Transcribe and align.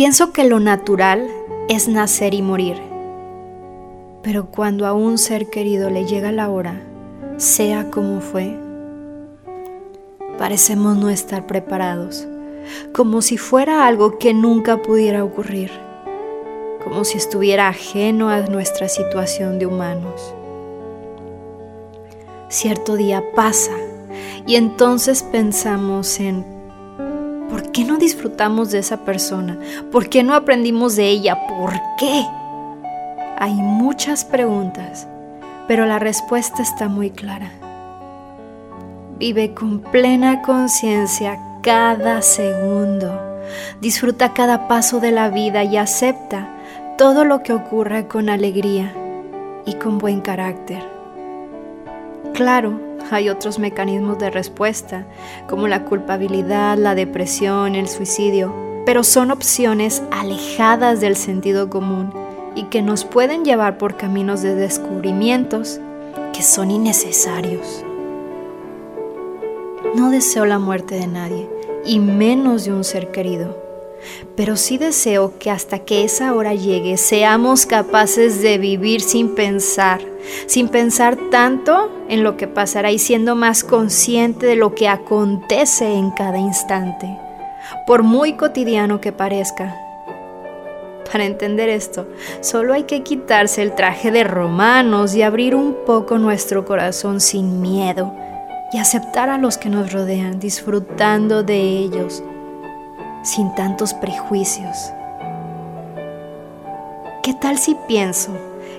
Pienso 0.00 0.32
que 0.32 0.44
lo 0.44 0.60
natural 0.60 1.28
es 1.68 1.86
nacer 1.86 2.32
y 2.32 2.40
morir, 2.40 2.80
pero 4.22 4.46
cuando 4.46 4.86
a 4.86 4.94
un 4.94 5.18
ser 5.18 5.50
querido 5.50 5.90
le 5.90 6.06
llega 6.06 6.32
la 6.32 6.48
hora, 6.48 6.80
sea 7.36 7.90
como 7.90 8.22
fue, 8.22 8.58
parecemos 10.38 10.96
no 10.96 11.10
estar 11.10 11.46
preparados, 11.46 12.26
como 12.94 13.20
si 13.20 13.36
fuera 13.36 13.86
algo 13.86 14.16
que 14.16 14.32
nunca 14.32 14.80
pudiera 14.80 15.22
ocurrir, 15.22 15.70
como 16.82 17.04
si 17.04 17.18
estuviera 17.18 17.68
ajeno 17.68 18.30
a 18.30 18.40
nuestra 18.46 18.88
situación 18.88 19.58
de 19.58 19.66
humanos. 19.66 20.34
Cierto 22.48 22.96
día 22.96 23.22
pasa 23.34 23.76
y 24.46 24.54
entonces 24.54 25.22
pensamos 25.22 26.20
en 26.20 26.59
¿Por 27.50 27.72
qué 27.72 27.84
no 27.84 27.96
disfrutamos 27.96 28.70
de 28.70 28.78
esa 28.78 28.98
persona? 29.04 29.58
¿Por 29.90 30.08
qué 30.08 30.22
no 30.22 30.34
aprendimos 30.34 30.94
de 30.94 31.08
ella? 31.08 31.46
¿Por 31.48 31.72
qué? 31.98 32.24
Hay 33.38 33.54
muchas 33.54 34.24
preguntas, 34.24 35.08
pero 35.66 35.84
la 35.84 35.98
respuesta 35.98 36.62
está 36.62 36.88
muy 36.88 37.10
clara. 37.10 37.50
Vive 39.18 39.52
con 39.52 39.80
plena 39.80 40.42
conciencia 40.42 41.40
cada 41.62 42.22
segundo. 42.22 43.20
Disfruta 43.80 44.32
cada 44.32 44.68
paso 44.68 45.00
de 45.00 45.10
la 45.10 45.28
vida 45.28 45.64
y 45.64 45.76
acepta 45.76 46.48
todo 46.96 47.24
lo 47.24 47.42
que 47.42 47.52
ocurra 47.52 48.06
con 48.06 48.28
alegría 48.28 48.94
y 49.66 49.74
con 49.74 49.98
buen 49.98 50.20
carácter. 50.20 50.99
Claro, 52.40 52.80
hay 53.10 53.28
otros 53.28 53.58
mecanismos 53.58 54.18
de 54.18 54.30
respuesta, 54.30 55.04
como 55.46 55.68
la 55.68 55.84
culpabilidad, 55.84 56.78
la 56.78 56.94
depresión, 56.94 57.74
el 57.74 57.86
suicidio, 57.86 58.54
pero 58.86 59.04
son 59.04 59.30
opciones 59.30 60.02
alejadas 60.10 61.02
del 61.02 61.16
sentido 61.16 61.68
común 61.68 62.14
y 62.54 62.62
que 62.70 62.80
nos 62.80 63.04
pueden 63.04 63.44
llevar 63.44 63.76
por 63.76 63.98
caminos 63.98 64.40
de 64.40 64.54
descubrimientos 64.54 65.80
que 66.32 66.42
son 66.42 66.70
innecesarios. 66.70 67.84
No 69.94 70.10
deseo 70.10 70.46
la 70.46 70.58
muerte 70.58 70.94
de 70.94 71.08
nadie, 71.08 71.46
y 71.84 71.98
menos 71.98 72.64
de 72.64 72.72
un 72.72 72.84
ser 72.84 73.10
querido 73.10 73.69
pero 74.36 74.56
sí 74.56 74.78
deseo 74.78 75.38
que 75.38 75.50
hasta 75.50 75.80
que 75.80 76.04
esa 76.04 76.34
hora 76.34 76.54
llegue 76.54 76.96
seamos 76.96 77.66
capaces 77.66 78.42
de 78.42 78.58
vivir 78.58 79.00
sin 79.00 79.34
pensar, 79.34 80.00
sin 80.46 80.68
pensar 80.68 81.16
tanto 81.30 81.90
en 82.08 82.22
lo 82.22 82.36
que 82.36 82.46
pasará 82.46 82.90
y 82.90 82.98
siendo 82.98 83.34
más 83.34 83.64
consciente 83.64 84.46
de 84.46 84.56
lo 84.56 84.74
que 84.74 84.88
acontece 84.88 85.94
en 85.94 86.10
cada 86.10 86.38
instante, 86.38 87.18
por 87.86 88.02
muy 88.02 88.34
cotidiano 88.34 89.00
que 89.00 89.12
parezca. 89.12 89.76
Para 91.10 91.24
entender 91.24 91.68
esto, 91.68 92.06
solo 92.40 92.72
hay 92.72 92.84
que 92.84 93.02
quitarse 93.02 93.62
el 93.62 93.74
traje 93.74 94.12
de 94.12 94.22
romanos 94.22 95.14
y 95.14 95.22
abrir 95.22 95.56
un 95.56 95.74
poco 95.84 96.18
nuestro 96.18 96.64
corazón 96.64 97.20
sin 97.20 97.60
miedo 97.60 98.14
y 98.72 98.78
aceptar 98.78 99.28
a 99.28 99.36
los 99.36 99.58
que 99.58 99.68
nos 99.68 99.92
rodean, 99.92 100.38
disfrutando 100.38 101.42
de 101.42 101.60
ellos 101.60 102.22
sin 103.22 103.54
tantos 103.54 103.94
prejuicios. 103.94 104.92
¿Qué 107.22 107.34
tal 107.34 107.58
si 107.58 107.76
pienso 107.86 108.32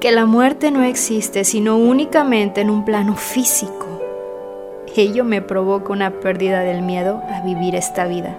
que 0.00 0.10
la 0.10 0.26
muerte 0.26 0.70
no 0.70 0.82
existe 0.82 1.44
sino 1.44 1.76
únicamente 1.76 2.60
en 2.60 2.70
un 2.70 2.84
plano 2.84 3.14
físico? 3.14 3.86
Ello 4.96 5.24
me 5.24 5.42
provoca 5.42 5.92
una 5.92 6.10
pérdida 6.20 6.60
del 6.60 6.82
miedo 6.82 7.22
a 7.28 7.40
vivir 7.40 7.74
esta 7.74 8.06
vida, 8.06 8.36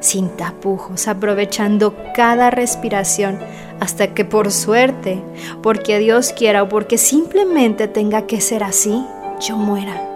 sin 0.00 0.28
tapujos, 0.30 1.08
aprovechando 1.08 1.94
cada 2.14 2.50
respiración 2.50 3.38
hasta 3.80 4.14
que 4.14 4.24
por 4.24 4.52
suerte, 4.52 5.22
porque 5.62 5.98
Dios 5.98 6.32
quiera 6.32 6.62
o 6.62 6.68
porque 6.68 6.98
simplemente 6.98 7.88
tenga 7.88 8.26
que 8.26 8.40
ser 8.40 8.62
así, 8.62 9.04
yo 9.40 9.56
muera. 9.56 10.06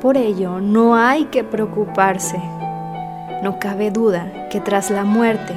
Por 0.00 0.16
ello, 0.16 0.60
no 0.60 0.96
hay 0.96 1.26
que 1.26 1.44
preocuparse 1.44 2.40
no 3.42 3.58
cabe 3.58 3.90
duda 3.90 4.48
que 4.50 4.60
tras 4.60 4.90
la 4.90 5.04
muerte, 5.04 5.54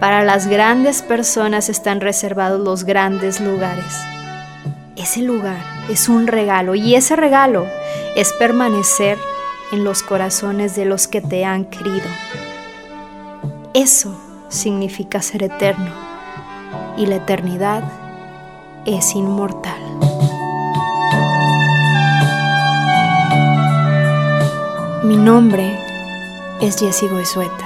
para 0.00 0.24
las 0.24 0.46
grandes 0.46 1.02
personas 1.02 1.68
están 1.68 2.00
reservados 2.00 2.60
los 2.60 2.84
grandes 2.84 3.40
lugares. 3.40 4.02
Ese 4.96 5.22
lugar 5.22 5.58
es 5.90 6.08
un 6.08 6.26
regalo 6.26 6.74
y 6.74 6.94
ese 6.94 7.16
regalo 7.16 7.66
es 8.14 8.32
permanecer 8.34 9.18
en 9.72 9.84
los 9.84 10.02
corazones 10.02 10.76
de 10.76 10.84
los 10.84 11.08
que 11.08 11.20
te 11.20 11.44
han 11.44 11.64
querido. 11.64 12.08
Eso 13.74 14.18
significa 14.48 15.20
ser 15.22 15.42
eterno 15.42 15.90
y 16.96 17.06
la 17.06 17.16
eternidad 17.16 17.82
es 18.86 19.14
inmortal. 19.14 19.80
Mi 25.02 25.16
nombre 25.16 25.85
es 26.66 26.78
Jessie 26.78 27.08
Goizueta 27.08 27.64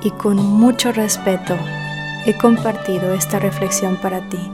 y 0.00 0.10
con 0.10 0.36
mucho 0.36 0.92
respeto 0.92 1.56
he 2.24 2.36
compartido 2.38 3.12
esta 3.12 3.38
reflexión 3.38 3.96
para 3.96 4.26
ti. 4.30 4.50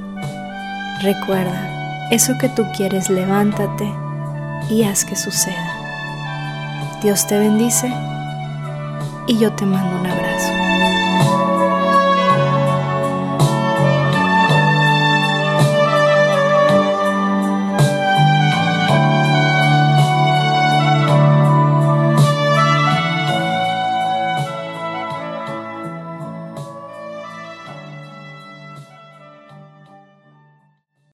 Recuerda, 1.02 2.08
eso 2.10 2.36
que 2.40 2.48
tú 2.48 2.66
quieres, 2.76 3.08
levántate 3.10 3.92
y 4.68 4.82
haz 4.82 5.04
que 5.04 5.14
suceda. 5.14 5.76
Dios 7.00 7.26
te 7.28 7.38
bendice 7.38 7.92
y 9.28 9.38
yo 9.38 9.52
te 9.52 9.64
mando 9.66 10.00
un 10.00 10.06
abrazo. 10.06 11.39